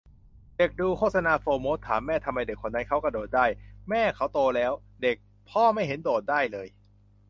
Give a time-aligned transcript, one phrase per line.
[0.57, 3.45] เด็กดูโฆษณาโฟร์โมสต์ ถามแม่ทำไมคนนั้นเค้ากระโดดได้
[3.89, 4.71] แม่ :'เค้าโตแล้ว'
[5.03, 5.17] เด็ก
[5.49, 6.67] :'พ่อไม่เห็นโดดได้เลย'